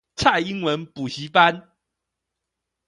[0.15, 1.69] 菜英文補習班